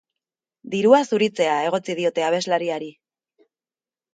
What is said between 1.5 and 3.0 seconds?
egotzi diote abeslariari.